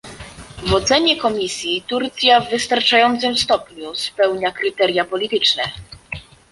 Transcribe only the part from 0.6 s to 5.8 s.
W ocenie Komisji Turcja w wystarczającym stopniu spełnia kryteria polityczne